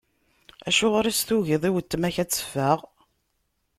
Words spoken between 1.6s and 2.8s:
i weltma-k ad teffeɣ?